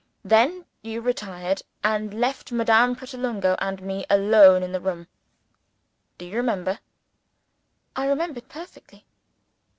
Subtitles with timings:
[0.23, 5.05] Then, you retired, and left Madame Pratolungo and me alone in the room.
[6.17, 6.79] Do you remember?"
[7.95, 9.05] I remembered perfectly.